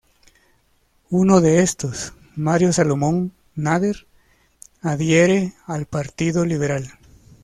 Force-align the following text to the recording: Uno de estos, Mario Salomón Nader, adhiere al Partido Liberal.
Uno 1.11 1.41
de 1.41 1.61
estos, 1.61 2.13
Mario 2.35 2.73
Salomón 2.73 3.33
Nader, 3.53 4.07
adhiere 4.81 5.53
al 5.67 5.85
Partido 5.85 6.43
Liberal. 6.43 6.89